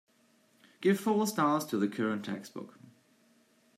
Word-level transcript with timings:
Give 0.81 0.99
four 0.99 1.27
stars 1.27 1.63
to 1.65 1.77
the 1.77 1.87
current 1.87 2.25
textbook 2.25 2.79